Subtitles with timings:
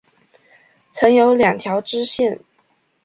[0.91, 2.39] 曾有两条支线。